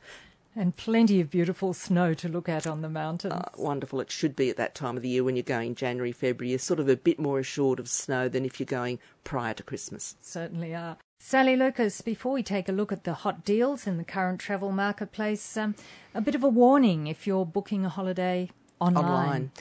And 0.55 0.75
plenty 0.75 1.21
of 1.21 1.29
beautiful 1.29 1.71
snow 1.73 2.15
to 2.15 2.27
look 2.27 2.49
at 2.49 2.65
on 2.65 2.81
the 2.81 2.89
mountains. 2.89 3.35
Uh, 3.35 3.49
wonderful. 3.57 3.99
It 3.99 4.09
should 4.09 4.35
be 4.35 4.49
at 4.49 4.57
that 4.57 4.73
time 4.73 4.97
of 4.97 5.03
the 5.03 5.09
year 5.09 5.23
when 5.23 5.35
you're 5.35 5.43
going 5.43 5.75
January, 5.75 6.11
February. 6.11 6.49
You're 6.49 6.59
sort 6.59 6.79
of 6.79 6.89
a 6.89 6.97
bit 6.97 7.19
more 7.19 7.37
assured 7.37 7.79
of 7.79 7.87
snow 7.87 8.27
than 8.27 8.43
if 8.43 8.59
you're 8.59 8.65
going 8.65 8.97
prior 9.23 9.53
to 9.53 9.61
Christmas. 9.61 10.15
Certainly 10.19 10.73
are. 10.73 10.97
Sally 11.19 11.55
Lucas, 11.55 12.01
before 12.01 12.33
we 12.33 12.41
take 12.41 12.67
a 12.67 12.71
look 12.71 12.91
at 12.91 13.03
the 13.03 13.13
hot 13.13 13.45
deals 13.45 13.85
in 13.85 13.97
the 13.97 14.03
current 14.03 14.39
travel 14.39 14.71
marketplace, 14.71 15.57
um, 15.57 15.75
a 16.15 16.21
bit 16.21 16.33
of 16.33 16.43
a 16.43 16.49
warning 16.49 17.05
if 17.05 17.27
you're 17.27 17.45
booking 17.45 17.85
a 17.85 17.89
holiday 17.89 18.49
online. 18.79 19.05
Online. 19.05 19.51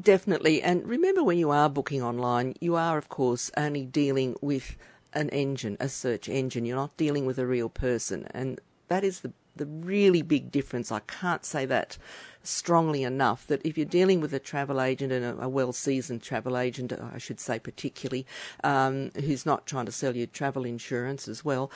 Definitely. 0.00 0.62
And 0.62 0.84
remember 0.84 1.22
when 1.22 1.38
you 1.38 1.50
are 1.50 1.68
booking 1.68 2.02
online, 2.02 2.54
you 2.60 2.74
are, 2.74 2.98
of 2.98 3.08
course, 3.08 3.50
only 3.56 3.84
dealing 3.84 4.34
with 4.40 4.76
an 5.12 5.28
engine, 5.30 5.76
a 5.80 5.88
search 5.88 6.28
engine. 6.28 6.64
You're 6.64 6.76
not 6.76 6.96
dealing 6.96 7.26
with 7.26 7.38
a 7.38 7.46
real 7.46 7.68
person. 7.68 8.26
And 8.32 8.60
that 8.88 9.04
is 9.04 9.20
the, 9.20 9.32
the 9.56 9.66
really 9.66 10.22
big 10.22 10.50
difference. 10.50 10.92
I 10.92 11.00
can't 11.00 11.44
say 11.44 11.66
that 11.66 11.98
strongly 12.42 13.02
enough 13.02 13.46
that 13.46 13.64
if 13.64 13.76
you're 13.76 13.84
dealing 13.84 14.20
with 14.20 14.32
a 14.32 14.38
travel 14.38 14.80
agent 14.80 15.12
and 15.12 15.24
a, 15.24 15.44
a 15.44 15.48
well 15.48 15.72
seasoned 15.72 16.22
travel 16.22 16.56
agent, 16.56 16.92
I 16.92 17.18
should 17.18 17.40
say 17.40 17.58
particularly, 17.58 18.26
um, 18.64 19.10
who's 19.14 19.44
not 19.44 19.66
trying 19.66 19.86
to 19.86 19.92
sell 19.92 20.16
you 20.16 20.26
travel 20.26 20.64
insurance 20.64 21.28
as 21.28 21.44
well, 21.44 21.70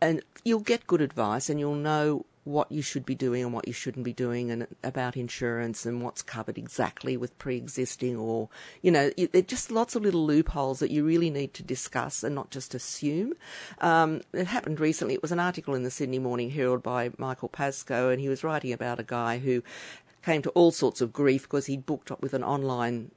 and 0.00 0.22
you'll 0.44 0.60
get 0.60 0.86
good 0.86 1.00
advice 1.00 1.50
and 1.50 1.60
you'll 1.60 1.74
know 1.74 2.24
what 2.50 2.70
you 2.70 2.82
should 2.82 3.06
be 3.06 3.14
doing 3.14 3.42
and 3.42 3.52
what 3.52 3.66
you 3.66 3.72
shouldn't 3.72 4.04
be 4.04 4.12
doing, 4.12 4.50
and 4.50 4.66
about 4.82 5.16
insurance 5.16 5.86
and 5.86 6.02
what's 6.02 6.22
covered 6.22 6.58
exactly 6.58 7.16
with 7.16 7.38
pre-existing, 7.38 8.16
or 8.16 8.48
you 8.82 8.90
know, 8.90 9.10
it, 9.16 9.48
just 9.48 9.70
lots 9.70 9.94
of 9.94 10.02
little 10.02 10.24
loopholes 10.24 10.80
that 10.80 10.90
you 10.90 11.04
really 11.04 11.30
need 11.30 11.54
to 11.54 11.62
discuss 11.62 12.22
and 12.22 12.34
not 12.34 12.50
just 12.50 12.74
assume. 12.74 13.34
Um, 13.80 14.20
it 14.32 14.46
happened 14.46 14.80
recently. 14.80 15.14
It 15.14 15.22
was 15.22 15.32
an 15.32 15.40
article 15.40 15.74
in 15.74 15.82
the 15.82 15.90
Sydney 15.90 16.18
Morning 16.18 16.50
Herald 16.50 16.82
by 16.82 17.10
Michael 17.18 17.48
Pascoe, 17.48 18.10
and 18.10 18.20
he 18.20 18.28
was 18.28 18.44
writing 18.44 18.72
about 18.72 19.00
a 19.00 19.04
guy 19.04 19.38
who 19.38 19.62
came 20.22 20.42
to 20.42 20.50
all 20.50 20.70
sorts 20.70 21.00
of 21.00 21.12
grief 21.12 21.42
because 21.42 21.66
he'd 21.66 21.86
booked 21.86 22.10
up 22.10 22.20
with 22.20 22.34
an 22.34 22.44
online 22.44 23.10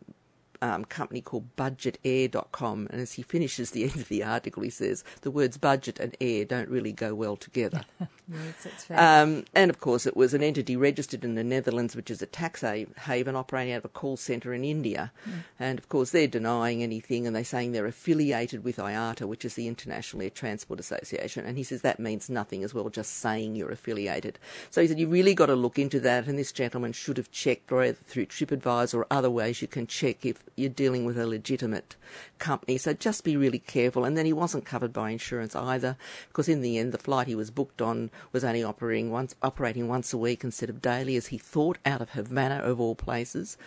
um, 0.63 0.85
company 0.85 1.19
called 1.19 1.55
budgetair.com. 1.57 2.87
And 2.89 3.01
as 3.01 3.13
he 3.13 3.21
finishes 3.21 3.71
the 3.71 3.83
end 3.89 3.95
of 3.97 4.07
the 4.07 4.23
article, 4.23 4.63
he 4.63 4.69
says 4.69 5.03
the 5.21 5.29
words 5.29 5.57
budget 5.57 5.99
and 5.99 6.15
air 6.21 6.45
don't 6.45 6.69
really 6.69 6.93
go 6.93 7.13
well 7.13 7.35
together. 7.35 7.83
yes, 7.99 8.63
that's. 8.63 8.91
Um, 8.91 9.43
and 9.53 9.69
of 9.69 9.81
course, 9.81 10.05
it 10.05 10.15
was 10.15 10.33
an 10.33 10.41
entity 10.41 10.77
registered 10.77 11.25
in 11.25 11.35
the 11.35 11.43
Netherlands, 11.43 11.95
which 11.95 12.09
is 12.09 12.21
a 12.21 12.25
tax 12.25 12.61
haven 12.61 13.35
operating 13.35 13.73
out 13.73 13.79
of 13.79 13.85
a 13.85 13.89
call 13.89 14.15
centre 14.15 14.53
in 14.53 14.63
India. 14.63 15.11
Mm. 15.27 15.33
And 15.59 15.79
of 15.79 15.89
course, 15.89 16.11
they're 16.11 16.27
denying 16.27 16.81
anything 16.81 17.27
and 17.27 17.35
they're 17.35 17.43
saying 17.43 17.73
they're 17.73 17.85
affiliated 17.85 18.63
with 18.63 18.77
IATA, 18.77 19.27
which 19.27 19.43
is 19.43 19.55
the 19.55 19.67
International 19.67 20.23
Air 20.23 20.29
Transport 20.29 20.79
Association. 20.79 21.45
And 21.45 21.57
he 21.57 21.63
says 21.63 21.81
that 21.81 21.99
means 21.99 22.29
nothing 22.29 22.63
as 22.63 22.73
well, 22.73 22.87
just 22.89 23.17
saying 23.17 23.57
you're 23.57 23.71
affiliated. 23.71 24.39
So 24.69 24.81
he 24.81 24.87
said, 24.87 24.99
you 24.99 25.09
really 25.09 25.35
got 25.35 25.47
to 25.47 25.55
look 25.55 25.77
into 25.77 25.99
that. 25.99 26.27
And 26.27 26.39
this 26.39 26.53
gentleman 26.53 26.93
should 26.93 27.17
have 27.17 27.31
checked, 27.31 27.71
or 27.71 27.91
through 27.91 28.27
TripAdvisor 28.27 28.93
or 28.93 29.07
other 29.11 29.29
ways 29.29 29.61
you 29.61 29.67
can 29.67 29.87
check 29.87 30.25
if 30.25 30.41
you're 30.55 30.69
dealing 30.69 31.05
with 31.05 31.17
a 31.17 31.27
legitimate 31.27 31.95
company. 32.39 32.77
So 32.77 32.93
just 32.93 33.23
be 33.23 33.37
really 33.37 33.59
careful. 33.59 34.05
And 34.05 34.17
then 34.17 34.25
he 34.25 34.33
wasn't 34.33 34.65
covered 34.65 34.93
by 34.93 35.11
insurance 35.11 35.55
either, 35.55 35.97
because 36.27 36.49
in 36.49 36.61
the 36.61 36.77
end, 36.77 36.91
the 36.91 36.97
flight 36.97 37.27
he 37.27 37.35
was 37.35 37.51
booked 37.51 37.81
on 37.81 38.11
was 38.31 38.43
only 38.43 38.63
operating 38.63 39.11
once, 39.11 39.35
operating 39.41 39.87
once 39.87 40.13
a 40.13 40.17
week 40.17 40.43
instead 40.43 40.69
of 40.69 40.81
daily, 40.81 41.15
as 41.15 41.27
he 41.27 41.37
thought, 41.37 41.77
out 41.85 42.01
of 42.01 42.11
Havana 42.11 42.57
of 42.57 42.79
all 42.79 42.95
places. 42.95 43.57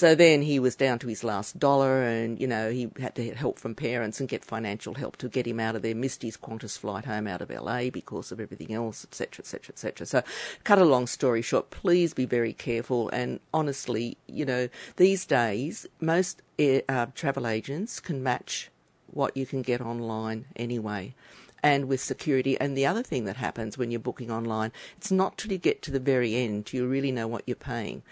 So 0.00 0.14
then 0.14 0.40
he 0.40 0.58
was 0.58 0.76
down 0.76 0.98
to 1.00 1.08
his 1.08 1.22
last 1.22 1.58
dollar, 1.58 2.00
and 2.00 2.40
you 2.40 2.46
know 2.46 2.70
he 2.70 2.90
had 2.98 3.14
to 3.16 3.24
get 3.24 3.36
help 3.36 3.58
from 3.58 3.74
parents 3.74 4.18
and 4.18 4.26
get 4.26 4.42
financial 4.42 4.94
help 4.94 5.18
to 5.18 5.28
get 5.28 5.46
him 5.46 5.60
out 5.60 5.76
of 5.76 5.82
there. 5.82 5.94
Missed 5.94 6.22
his 6.22 6.38
Qantas 6.38 6.78
flight 6.78 7.04
home 7.04 7.26
out 7.26 7.42
of 7.42 7.50
LA 7.50 7.90
because 7.90 8.32
of 8.32 8.40
everything 8.40 8.72
else, 8.72 9.04
etc., 9.04 9.42
etc., 9.42 9.74
etc. 9.74 10.06
So, 10.06 10.22
cut 10.64 10.78
a 10.78 10.86
long 10.86 11.06
story 11.06 11.42
short, 11.42 11.68
please 11.68 12.14
be 12.14 12.24
very 12.24 12.54
careful. 12.54 13.10
And 13.10 13.40
honestly, 13.52 14.16
you 14.26 14.46
know, 14.46 14.70
these 14.96 15.26
days 15.26 15.86
most 16.00 16.40
air, 16.58 16.80
uh, 16.88 17.08
travel 17.14 17.46
agents 17.46 18.00
can 18.00 18.22
match 18.22 18.70
what 19.10 19.36
you 19.36 19.44
can 19.44 19.60
get 19.60 19.82
online 19.82 20.46
anyway 20.56 21.12
and 21.62 21.88
with 21.88 22.00
security. 22.00 22.58
And 22.58 22.74
the 22.74 22.86
other 22.86 23.02
thing 23.02 23.26
that 23.26 23.36
happens 23.36 23.76
when 23.76 23.90
you're 23.90 24.00
booking 24.00 24.30
online, 24.30 24.72
it's 24.96 25.12
not 25.12 25.36
till 25.36 25.52
you 25.52 25.58
get 25.58 25.82
to 25.82 25.90
the 25.90 26.00
very 26.00 26.36
end 26.36 26.72
you 26.72 26.86
really 26.86 27.12
know 27.12 27.28
what 27.28 27.42
you're 27.44 27.54
paying 27.54 28.02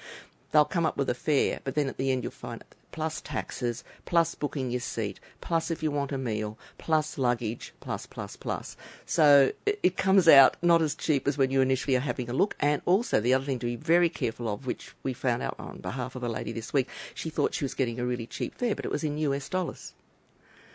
they'll 0.51 0.65
come 0.65 0.87
up 0.87 0.97
with 0.97 1.11
a 1.11 1.15
fare, 1.15 1.61
but 1.65 1.75
then 1.75 1.89
at 1.89 1.97
the 1.97 2.11
end 2.11 2.23
you'll 2.23 2.33
find 2.33 2.61
it 2.61 2.75
plus 2.99 3.21
taxes, 3.21 3.85
plus 4.07 4.35
booking 4.35 4.71
your 4.71 4.81
seat, 4.81 5.21
plus 5.41 5.71
if 5.71 5.83
you 5.83 5.91
want 5.91 6.11
a 6.11 6.19
meal, 6.19 6.59
plus 6.79 7.19
luggage, 7.19 7.73
plus, 7.79 8.07
plus, 8.07 8.37
plus. 8.37 8.77
So 9.07 9.53
it 9.67 9.97
comes 9.97 10.27
out 10.27 10.57
not 10.63 10.83
as 10.83 10.95
cheap 10.95 11.29
as 11.29 11.39
when 11.39 11.51
you 11.51 11.61
initially 11.61 11.97
are 11.97 12.01
having 12.01 12.29
a 12.29 12.33
look. 12.33 12.57
And 12.59 12.83
also 12.87 13.21
the 13.21 13.35
other 13.35 13.45
thing 13.45 13.59
to 13.61 13.67
be 13.67 13.77
very 13.77 14.09
careful 14.09 14.49
of, 14.49 14.67
which 14.67 14.95
we 15.03 15.13
found 15.13 15.43
out 15.43 15.55
on 15.59 15.79
behalf 15.79 16.17
of 16.17 16.25
a 16.25 16.29
lady 16.29 16.53
this 16.53 16.73
week, 16.73 16.89
she 17.15 17.31
thought 17.31 17.55
she 17.55 17.65
was 17.65 17.75
getting 17.75 18.01
a 18.01 18.05
really 18.05 18.27
cheap 18.27 18.55
fare, 18.57 18.75
but 18.75 18.85
it 18.85 18.91
was 18.91 19.05
in 19.05 19.19
US 19.19 19.49
dollars. 19.49 19.95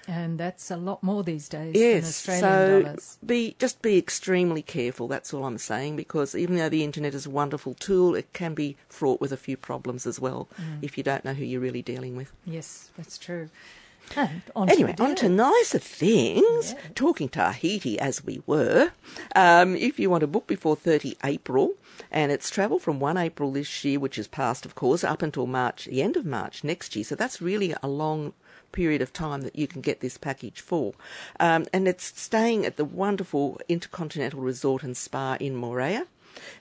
And 0.08 0.38
that's 0.38 0.70
a 0.70 0.76
lot 0.76 1.02
more 1.02 1.24
these 1.24 1.48
days 1.48 1.76
yes, 1.76 2.16
so 2.16 2.82
dollars. 2.82 3.18
Be 3.26 3.56
just 3.58 3.82
be 3.82 3.98
extremely 3.98 4.62
careful. 4.62 5.08
That's 5.08 5.34
all 5.34 5.46
I'm 5.46 5.58
saying 5.58 5.96
because 5.96 6.36
even 6.36 6.58
though 6.58 6.70
the 6.70 6.84
internet 6.84 7.14
is 7.14 7.26
a 7.26 7.30
wonderful 7.30 7.74
tool, 7.74 8.14
it 8.16 8.34
can 8.34 8.54
be 8.54 8.76
fraught 8.90 9.22
with 9.22 9.32
a 9.32 9.38
few 9.38 9.56
problems 9.56 10.06
as 10.06 10.20
well 10.20 10.50
mm. 10.60 10.80
if 10.82 10.98
you 10.98 11.04
don't 11.04 11.24
know 11.24 11.34
who 11.34 11.46
you're 11.46 11.62
really 11.62 11.82
dealing 11.82 12.18
with. 12.18 12.34
Yes, 12.46 12.92
that's 12.98 13.18
true. 13.18 13.50
On 14.56 14.70
anyway, 14.70 14.94
on 15.00 15.16
to 15.16 15.30
nicer 15.30 15.80
things. 15.80 16.76
Talking 16.94 17.30
Tahiti 17.30 17.98
as 17.98 18.24
we 18.24 18.44
were. 18.46 18.92
Um, 19.36 19.76
if 19.76 20.00
you 20.00 20.10
want 20.10 20.22
to 20.22 20.28
book 20.28 20.46
before 20.46 20.76
30 20.76 21.18
April, 21.24 21.74
and 22.12 22.32
it's 22.32 22.50
travel 22.50 22.78
from 22.78 23.00
1 23.00 23.18
April 23.18 23.52
this 23.52 23.84
year, 23.84 24.00
which 24.00 24.20
is 24.20 24.28
past, 24.28 24.66
of 24.66 24.76
course, 24.76 25.04
up 25.04 25.22
until 25.22 25.48
March, 25.48 25.86
the 25.86 26.02
end 26.04 26.16
of 26.16 26.26
March 26.26 26.64
next 26.64 26.96
year. 26.96 27.06
So 27.06 27.16
that's 27.16 27.42
really 27.42 27.74
a 27.82 27.88
long 27.88 28.34
period 28.74 29.02
of 29.02 29.14
time 29.14 29.42
that 29.42 29.56
you 29.56 29.68
can 29.68 29.80
get 29.80 30.02
this 30.02 30.18
package 30.18 30.60
for. 30.60 30.94
Um, 31.40 31.66
and 31.72 31.88
it's 31.88 32.20
staying 32.20 32.66
at 32.66 32.76
the 32.76 32.84
wonderful 32.84 33.62
Intercontinental 33.70 34.42
Resort 34.42 34.84
and 34.84 34.98
Spa 34.98 35.38
in 35.40 35.56
Moorea. 35.56 36.08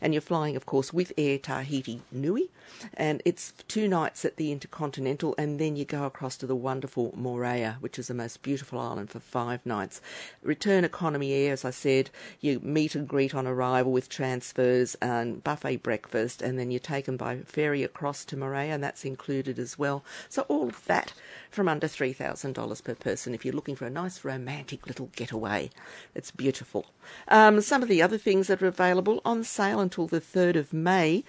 And 0.00 0.14
you're 0.14 0.20
flying, 0.20 0.56
of 0.56 0.66
course, 0.66 0.92
with 0.92 1.12
Air 1.16 1.38
Tahiti 1.38 2.02
Nui 2.10 2.50
and 2.94 3.22
it's 3.24 3.52
two 3.68 3.88
nights 3.88 4.24
at 4.24 4.36
the 4.36 4.52
Intercontinental, 4.52 5.34
and 5.38 5.58
then 5.58 5.76
you 5.76 5.84
go 5.84 6.04
across 6.04 6.36
to 6.38 6.46
the 6.46 6.56
wonderful 6.56 7.12
Moorea, 7.12 7.76
which 7.80 7.98
is 7.98 8.08
the 8.08 8.14
most 8.14 8.42
beautiful 8.42 8.78
island, 8.78 9.10
for 9.10 9.20
five 9.20 9.64
nights. 9.64 10.00
Return 10.42 10.84
economy 10.84 11.32
air, 11.32 11.52
as 11.52 11.64
I 11.64 11.70
said, 11.70 12.10
you 12.40 12.60
meet 12.60 12.94
and 12.94 13.06
greet 13.08 13.34
on 13.34 13.46
arrival 13.46 13.92
with 13.92 14.08
transfers 14.08 14.94
and 14.96 15.42
buffet 15.42 15.82
breakfast, 15.82 16.42
and 16.42 16.58
then 16.58 16.70
you're 16.70 16.80
taken 16.80 17.16
by 17.16 17.38
ferry 17.38 17.82
across 17.82 18.24
to 18.26 18.36
Moorea, 18.36 18.74
and 18.74 18.82
that's 18.82 19.04
included 19.04 19.58
as 19.58 19.78
well. 19.78 20.04
So 20.28 20.42
all 20.42 20.68
of 20.68 20.84
that 20.86 21.12
from 21.50 21.68
under 21.68 21.86
$3,000 21.86 22.84
per 22.84 22.94
person 22.94 23.34
if 23.34 23.44
you're 23.44 23.54
looking 23.54 23.76
for 23.76 23.86
a 23.86 23.90
nice 23.90 24.24
romantic 24.24 24.86
little 24.86 25.10
getaway. 25.14 25.70
It's 26.14 26.30
beautiful. 26.30 26.86
Um, 27.28 27.60
some 27.60 27.82
of 27.82 27.88
the 27.88 28.02
other 28.02 28.18
things 28.18 28.46
that 28.46 28.62
are 28.62 28.66
available 28.66 29.20
on 29.24 29.44
sale 29.62 29.78
until 29.78 30.08
the 30.08 30.20
3rd 30.20 30.56
of 30.56 30.72
May. 30.72 31.22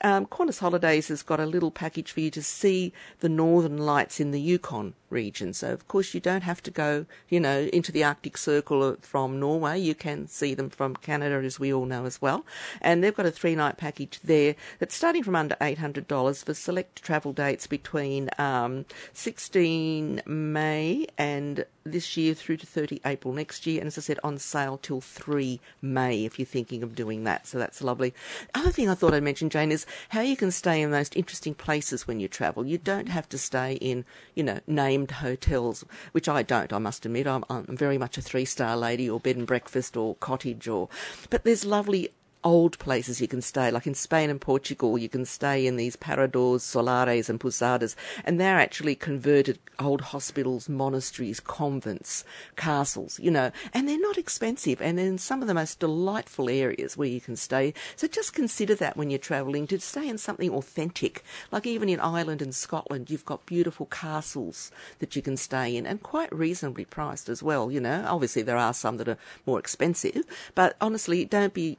Um, 0.00 0.26
Qantas 0.26 0.58
Holidays 0.58 1.06
has 1.06 1.22
got 1.22 1.38
a 1.38 1.46
little 1.46 1.70
package 1.70 2.10
for 2.10 2.20
you 2.20 2.32
to 2.32 2.42
see 2.42 2.92
the 3.20 3.28
northern 3.28 3.78
lights 3.78 4.18
in 4.18 4.32
the 4.32 4.40
Yukon 4.40 4.94
region. 5.16 5.54
So, 5.54 5.72
of 5.72 5.88
course, 5.88 6.12
you 6.14 6.20
don't 6.20 6.42
have 6.42 6.62
to 6.64 6.70
go, 6.70 7.06
you 7.28 7.40
know, 7.40 7.58
into 7.72 7.90
the 7.90 8.04
Arctic 8.04 8.36
Circle 8.36 8.96
from 9.00 9.40
Norway. 9.40 9.80
You 9.80 9.94
can 9.94 10.28
see 10.28 10.52
them 10.54 10.68
from 10.68 10.94
Canada, 10.94 11.36
as 11.44 11.58
we 11.58 11.72
all 11.72 11.86
know 11.86 12.04
as 12.04 12.20
well. 12.20 12.44
And 12.82 13.02
they've 13.02 13.16
got 13.20 13.26
a 13.26 13.30
three 13.30 13.56
night 13.56 13.78
package 13.78 14.20
there 14.22 14.54
that's 14.78 14.94
starting 14.94 15.22
from 15.22 15.34
under 15.34 15.56
$800 15.56 16.44
for 16.44 16.54
select 16.54 17.02
travel 17.02 17.32
dates 17.32 17.66
between 17.66 18.28
um, 18.38 18.84
16 19.14 20.22
May 20.26 21.06
and 21.16 21.64
this 21.92 22.16
year 22.16 22.34
through 22.34 22.58
to 22.58 22.66
30 22.66 23.00
April 23.06 23.32
next 23.32 23.66
year. 23.66 23.80
And 23.80 23.86
as 23.86 23.98
I 23.98 24.00
said, 24.00 24.18
on 24.22 24.38
sale 24.38 24.78
till 24.78 25.00
3 25.00 25.60
May 25.80 26.24
if 26.24 26.38
you're 26.38 26.46
thinking 26.46 26.82
of 26.82 26.94
doing 26.94 27.24
that. 27.24 27.46
So 27.46 27.58
that's 27.58 27.82
lovely. 27.82 28.12
Other 28.54 28.70
thing 28.70 28.88
I 28.88 28.94
thought 28.94 29.14
I'd 29.14 29.22
mention, 29.22 29.50
Jane, 29.50 29.72
is 29.72 29.86
how 30.10 30.20
you 30.20 30.36
can 30.36 30.50
stay 30.50 30.82
in 30.82 30.90
the 30.90 30.96
most 30.96 31.16
interesting 31.16 31.54
places 31.54 32.06
when 32.06 32.20
you 32.20 32.28
travel. 32.28 32.66
You 32.66 32.78
don't 32.78 33.08
have 33.08 33.28
to 33.30 33.38
stay 33.38 33.74
in, 33.74 34.04
you 34.34 34.42
know, 34.42 34.60
hotels, 35.10 35.84
which 36.12 36.28
I 36.28 36.42
don't, 36.42 36.72
I 36.72 36.78
must 36.78 37.06
admit. 37.06 37.26
I'm, 37.26 37.44
I'm 37.48 37.76
very 37.76 37.98
much 37.98 38.18
a 38.18 38.22
three 38.22 38.44
star 38.44 38.76
lady 38.76 39.08
or 39.08 39.20
bed 39.20 39.36
and 39.36 39.46
breakfast 39.46 39.96
or 39.96 40.14
cottage 40.16 40.68
or, 40.68 40.88
but 41.30 41.44
there's 41.44 41.64
lovely 41.64 42.10
old 42.46 42.78
places 42.78 43.20
you 43.20 43.26
can 43.26 43.42
stay. 43.42 43.72
Like 43.72 43.88
in 43.88 43.94
Spain 43.94 44.30
and 44.30 44.40
Portugal, 44.40 44.96
you 44.96 45.08
can 45.08 45.24
stay 45.24 45.66
in 45.66 45.74
these 45.74 45.96
paradors, 45.96 46.60
solares, 46.60 47.28
and 47.28 47.40
pousadas, 47.40 47.96
and 48.24 48.40
they're 48.40 48.60
actually 48.60 48.94
converted 48.94 49.58
old 49.80 50.00
hospitals, 50.00 50.68
monasteries, 50.68 51.40
convents, 51.40 52.24
castles, 52.54 53.18
you 53.18 53.32
know, 53.32 53.50
and 53.74 53.88
they're 53.88 53.98
not 53.98 54.16
expensive, 54.16 54.80
and 54.80 55.00
in 55.00 55.18
some 55.18 55.42
of 55.42 55.48
the 55.48 55.54
most 55.54 55.80
delightful 55.80 56.48
areas 56.48 56.96
where 56.96 57.08
you 57.08 57.20
can 57.20 57.34
stay. 57.34 57.74
So 57.96 58.06
just 58.06 58.32
consider 58.32 58.76
that 58.76 58.96
when 58.96 59.10
you're 59.10 59.18
travelling 59.18 59.66
to 59.66 59.80
stay 59.80 60.08
in 60.08 60.16
something 60.16 60.50
authentic. 60.50 61.24
Like 61.50 61.66
even 61.66 61.88
in 61.88 61.98
Ireland 61.98 62.42
and 62.42 62.54
Scotland, 62.54 63.10
you've 63.10 63.24
got 63.24 63.44
beautiful 63.44 63.86
castles 63.86 64.70
that 65.00 65.16
you 65.16 65.20
can 65.20 65.36
stay 65.36 65.76
in, 65.76 65.84
and 65.84 66.00
quite 66.00 66.32
reasonably 66.32 66.84
priced 66.84 67.28
as 67.28 67.42
well. 67.42 67.72
You 67.72 67.80
know, 67.80 68.04
obviously 68.06 68.42
there 68.42 68.56
are 68.56 68.72
some 68.72 68.98
that 68.98 69.08
are 69.08 69.18
more 69.46 69.58
expensive, 69.58 70.24
but 70.54 70.76
honestly, 70.80 71.24
don't 71.24 71.52
be 71.52 71.76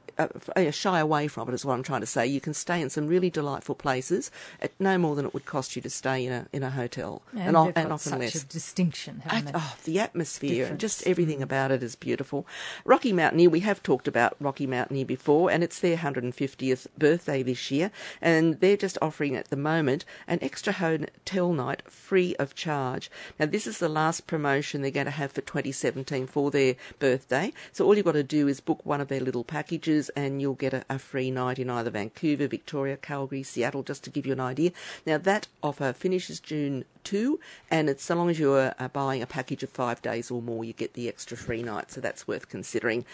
uh, 0.66 0.70
shy 0.70 0.98
away 0.98 1.28
from 1.28 1.48
it, 1.48 1.54
is 1.54 1.64
what 1.64 1.74
I'm 1.74 1.82
trying 1.82 2.00
to 2.00 2.06
say. 2.06 2.26
You 2.26 2.40
can 2.40 2.54
stay 2.54 2.80
in 2.80 2.90
some 2.90 3.06
really 3.06 3.30
delightful 3.30 3.74
places 3.74 4.30
at 4.60 4.72
no 4.78 4.98
more 4.98 5.14
than 5.14 5.26
it 5.26 5.34
would 5.34 5.46
cost 5.46 5.76
you 5.76 5.82
to 5.82 5.90
stay 5.90 6.26
in 6.26 6.32
a 6.32 6.46
in 6.52 6.62
a 6.62 6.70
hotel, 6.70 7.22
and, 7.32 7.56
and, 7.56 7.72
and 7.76 7.92
often 7.92 8.12
such 8.12 8.20
less. 8.20 8.42
a 8.42 8.46
distinction. 8.46 9.22
I, 9.26 9.44
oh, 9.54 9.76
the 9.84 10.00
atmosphere 10.00 10.66
and 10.66 10.78
just 10.78 11.06
everything 11.06 11.38
mm. 11.38 11.42
about 11.42 11.70
it 11.70 11.82
is 11.82 11.96
beautiful. 11.96 12.46
Rocky 12.84 13.12
Mountaineer, 13.12 13.50
we 13.50 13.60
have 13.60 13.82
talked 13.82 14.08
about 14.08 14.36
Rocky 14.40 14.66
Mountaineer 14.66 15.04
before, 15.04 15.50
and 15.50 15.62
it's 15.62 15.80
their 15.80 15.96
150th 15.96 16.86
birthday 16.96 17.42
this 17.42 17.70
year, 17.70 17.90
and 18.20 18.60
they're 18.60 18.76
just 18.76 18.98
offering 19.02 19.36
at 19.36 19.48
the 19.48 19.56
moment 19.56 20.04
an 20.26 20.38
extra 20.42 20.72
hotel 20.72 21.52
night 21.52 21.82
free 21.90 22.34
of 22.36 22.54
charge. 22.54 23.10
Now, 23.38 23.46
this 23.46 23.66
is 23.66 23.78
the 23.78 23.88
last 23.88 24.26
promotion 24.26 24.82
they're 24.82 24.90
going 24.90 25.06
to 25.06 25.10
have 25.10 25.32
for 25.32 25.40
2017 25.40 26.26
for 26.26 26.50
their 26.50 26.76
birthday, 26.98 27.52
so 27.72 27.84
all 27.84 27.96
you've 27.96 28.04
got 28.04 28.12
to 28.12 28.22
do 28.22 28.48
is 28.48 28.60
book 28.60 28.84
one 28.84 29.00
of 29.00 29.08
their 29.08 29.20
little 29.20 29.44
packages, 29.44 30.08
and 30.10 30.40
you 30.40 30.47
you'll 30.48 30.54
get 30.54 30.72
a, 30.72 30.82
a 30.88 30.98
free 30.98 31.30
night 31.30 31.58
in 31.58 31.68
either 31.68 31.90
Vancouver, 31.90 32.46
Victoria, 32.46 32.96
Calgary, 32.96 33.42
Seattle, 33.42 33.82
just 33.82 34.02
to 34.04 34.10
give 34.10 34.24
you 34.24 34.32
an 34.32 34.40
idea. 34.40 34.70
Now, 35.04 35.18
that 35.18 35.46
offer 35.62 35.92
finishes 35.92 36.40
June 36.40 36.86
2, 37.04 37.38
and 37.70 37.88
it's 37.88 38.02
so 38.04 38.14
long 38.14 38.30
as 38.30 38.38
you're 38.38 38.74
uh, 38.78 38.88
buying 38.88 39.22
a 39.22 39.26
package 39.26 39.62
of 39.62 39.68
five 39.68 40.00
days 40.02 40.30
or 40.30 40.40
more, 40.40 40.64
you 40.64 40.72
get 40.72 40.94
the 40.94 41.08
extra 41.08 41.36
free 41.36 41.62
night, 41.62 41.90
so 41.90 42.00
that's 42.00 42.26
worth 42.26 42.48
considering. 42.48 43.04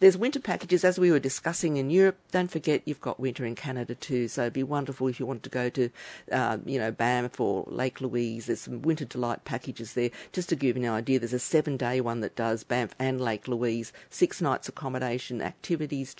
There's 0.00 0.16
winter 0.16 0.40
packages, 0.40 0.84
as 0.84 0.98
we 0.98 1.10
were 1.10 1.18
discussing 1.18 1.76
in 1.76 1.90
Europe. 1.90 2.18
Don't 2.30 2.50
forget 2.50 2.82
you've 2.84 3.00
got 3.00 3.20
winter 3.20 3.44
in 3.44 3.54
Canada 3.54 3.94
too, 3.94 4.28
so 4.28 4.42
it'd 4.42 4.52
be 4.52 4.62
wonderful 4.62 5.08
if 5.08 5.18
you 5.18 5.26
want 5.26 5.42
to 5.44 5.50
go 5.50 5.70
to, 5.70 5.90
uh, 6.30 6.58
you 6.64 6.78
know, 6.78 6.90
Banff 6.90 7.40
or 7.40 7.64
Lake 7.68 8.00
Louise. 8.00 8.46
There's 8.46 8.60
some 8.60 8.82
winter 8.82 9.04
delight 9.04 9.44
packages 9.44 9.94
there. 9.94 10.10
Just 10.32 10.48
to 10.50 10.56
give 10.56 10.76
you 10.76 10.84
an 10.84 10.88
idea, 10.90 11.18
there's 11.18 11.32
a 11.32 11.38
seven 11.38 11.76
day 11.76 12.00
one 12.00 12.20
that 12.20 12.36
does 12.36 12.64
Banff 12.64 12.94
and 12.98 13.20
Lake 13.20 13.48
Louise, 13.48 13.92
six 14.10 14.40
nights 14.40 14.68
accommodation, 14.68 15.42
activities, 15.42 16.14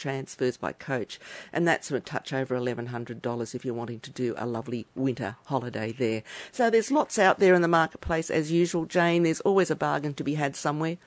transfers 0.53 0.57
by 0.57 0.73
coach, 0.73 1.19
and 1.53 1.67
that's 1.67 1.91
a 1.91 2.01
touch 2.01 2.33
over 2.33 2.59
$1,100 2.59 3.55
if 3.55 3.65
you're 3.65 3.75
wanting 3.75 4.01
to 4.01 4.11
do 4.11 4.35
a 4.37 4.47
lovely 4.47 4.87
winter 4.95 5.37
holiday 5.47 5.93
there. 5.93 6.23
So 6.51 6.71
there's 6.71 6.91
lots 6.91 7.19
out 7.19 7.39
there 7.39 7.55
in 7.55 7.63
the 7.63 7.69
marketplace 7.69 8.31
as 8.31 8.51
usual, 8.51 8.87
Jane. 8.87 9.23
There's 9.23 9.41
always 9.41 9.71
a 9.71 9.77
bargain 9.77 10.15
to 10.15 10.25
be 10.25 10.35
had 10.35 10.57
somewhere. 10.57 10.99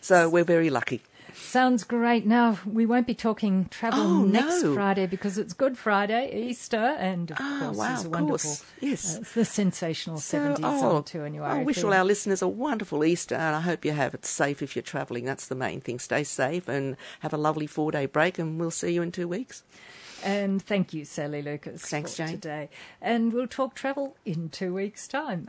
So 0.00 0.28
we're 0.28 0.44
very 0.44 0.70
lucky. 0.70 1.02
Sounds 1.34 1.84
great. 1.84 2.26
Now, 2.26 2.58
we 2.66 2.84
won't 2.86 3.06
be 3.06 3.14
talking 3.14 3.66
travel 3.70 4.00
Oh, 4.00 4.22
next 4.24 4.62
no. 4.62 4.74
Friday 4.74 5.06
because 5.06 5.38
it's 5.38 5.52
Good 5.54 5.78
Friday, 5.78 6.30
Easter, 6.48 6.76
and 6.76 7.30
of 7.30 7.36
Ah, 7.40 7.60
course, 7.64 7.76
wow, 7.76 7.94
it's 7.94 8.04
a 8.04 8.08
wonderful. 8.10 8.50
course. 8.50 8.64
Yes. 8.80 9.16
uh, 9.16 9.20
it's 9.20 9.32
the 9.34 9.44
sensational 9.44 10.18
So, 10.18 10.38
70s 10.38 10.58
oh, 10.62 10.96
on 10.96 11.04
2 11.04 11.28
NUR. 11.30 11.42
I 11.44 11.62
wish 11.62 11.82
all 11.84 11.92
our 11.94 12.04
listeners 12.04 12.42
a 12.42 12.48
wonderful 12.48 13.04
Easter, 13.04 13.34
and 13.34 13.56
I 13.56 13.60
hope 13.60 13.84
you 13.84 13.92
have 13.92 14.14
it 14.14 14.26
safe 14.26 14.62
if 14.62 14.76
you're 14.76 14.82
travelling. 14.82 15.24
That's 15.24 15.46
the 15.48 15.54
main 15.54 15.80
thing. 15.80 15.98
Stay 15.98 16.24
safe 16.24 16.68
and 16.68 16.96
have 17.20 17.32
a 17.32 17.38
lovely 17.38 17.66
four 17.66 17.92
day 17.92 18.06
break, 18.06 18.38
and 18.38 18.58
we'll 18.60 18.70
see 18.70 18.92
you 18.92 19.02
in 19.02 19.12
two 19.12 19.28
weeks. 19.28 19.62
And 20.24 20.60
thank 20.60 20.92
you, 20.92 21.04
Sally 21.04 21.42
Lucas, 21.42 21.82
Thanks, 21.82 22.12
for 22.16 22.18
Jane. 22.24 22.28
today. 22.34 22.68
And 23.00 23.32
we'll 23.32 23.46
talk 23.46 23.74
travel 23.74 24.16
in 24.24 24.48
two 24.48 24.74
weeks' 24.74 25.06
time. 25.06 25.48